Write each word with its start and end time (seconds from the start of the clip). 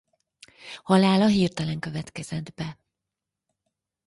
Halála 0.83 1.27
hirtelen 1.27 1.79
következett 1.79 2.53
be. 2.53 2.77